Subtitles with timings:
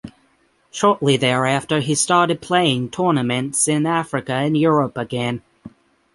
[0.71, 5.43] Shortly thereafter he started playing tournaments in Africa and Europe again.